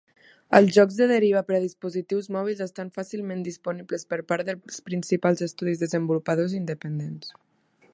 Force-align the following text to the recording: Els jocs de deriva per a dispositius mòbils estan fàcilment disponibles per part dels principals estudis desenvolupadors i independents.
Els 0.59 0.69
jocs 0.77 0.95
de 1.01 1.07
deriva 1.11 1.43
per 1.49 1.55
a 1.57 1.59
dispositius 1.65 2.31
mòbils 2.37 2.65
estan 2.67 2.91
fàcilment 2.97 3.45
disponibles 3.49 4.09
per 4.15 4.21
part 4.33 4.49
dels 4.51 4.83
principals 4.91 5.49
estudis 5.51 5.85
desenvolupadors 5.87 6.59
i 6.59 6.63
independents. 6.67 7.35